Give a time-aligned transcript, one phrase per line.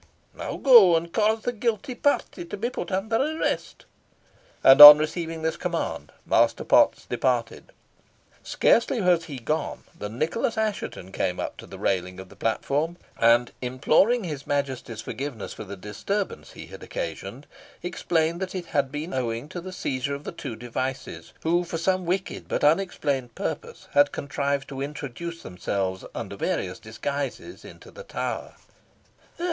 [0.33, 3.85] Now go, and cause the guilty party to be put under arrest."
[4.63, 7.71] And on receiving this command Master Potts departed.
[8.41, 12.97] Scarcely was he gone than Nicholas Assheton came up to the railing of the platform,
[13.15, 17.45] and, imploring his Majesty's forgiveness for the disturbance he had occasioned,
[17.83, 21.77] explained that it had been owing to the seizure of the two Devices, who, for
[21.77, 28.01] some wicked but unexplained purpose, had contrived to introduce themselves, under various disguises, into the
[28.03, 28.55] Tower.